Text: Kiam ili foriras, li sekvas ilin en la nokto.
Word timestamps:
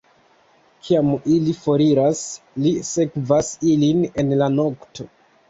Kiam 0.85 1.11
ili 1.35 1.53
foriras, 1.65 2.23
li 2.65 2.73
sekvas 2.89 3.53
ilin 3.75 4.03
en 4.25 4.35
la 4.43 4.51
nokto. 4.57 5.09